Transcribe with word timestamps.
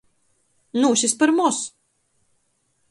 Nūsist 0.79 1.19
par 1.21 1.35
moz! 1.41 1.63